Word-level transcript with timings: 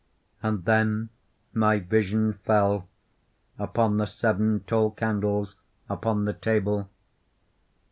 And 0.41 0.65
then 0.65 1.09
my 1.53 1.77
vision 1.77 2.33
fell 2.33 2.87
upon 3.59 3.97
the 3.97 4.07
seven 4.07 4.61
tall 4.65 4.89
candles 4.89 5.57
upon 5.87 6.25
the 6.25 6.33
table. 6.33 6.89